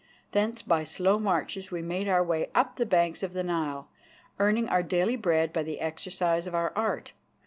[0.31, 3.87] Thence by slow marches we made our way up the banks of the Nile,
[4.39, 7.13] earning our daily bread by the exercise of our art.